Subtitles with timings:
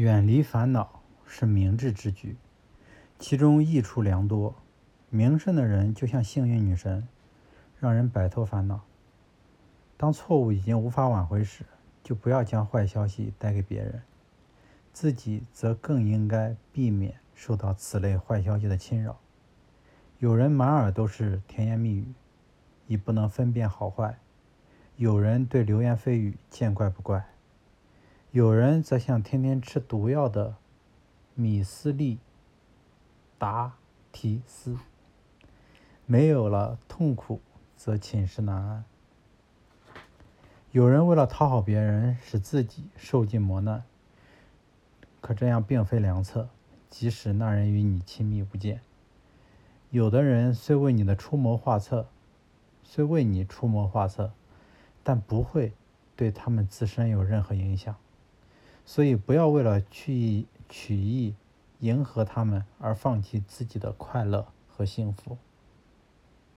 [0.00, 2.34] 远离烦恼是明智之举，
[3.18, 4.54] 其中益处良多。
[5.10, 7.06] 明圣的人就像幸运女神，
[7.78, 8.80] 让人摆脱烦恼。
[9.98, 11.66] 当错误已经无法挽回时，
[12.02, 14.00] 就不要将坏消息带给别人，
[14.90, 19.20] 自己则更应该避免受到此类坏消息的侵扰。
[20.18, 22.06] 有人满耳都是甜言蜜语，
[22.86, 24.14] 已不能分辨好坏；
[24.96, 27.22] 有人对流言蜚语见怪不怪。
[28.32, 30.54] 有人则像天天吃毒药的
[31.34, 32.20] 米斯利
[33.40, 33.72] 达
[34.12, 34.78] 提斯，
[36.06, 37.40] 没有了痛苦，
[37.76, 38.84] 则寝食难安。
[40.70, 43.82] 有人为了讨好别人，使自己受尽磨难，
[45.20, 46.48] 可这样并非良策，
[46.88, 48.80] 即使那人与你亲密无间。
[49.90, 52.06] 有的人虽为你的出谋划策，
[52.84, 54.32] 虽为你出谋划策，
[55.02, 55.72] 但不会
[56.14, 57.96] 对他们自身有任何影响。
[58.84, 61.34] 所以，不要为了去取意
[61.80, 65.38] 迎合他们而放弃自己的快乐和幸福。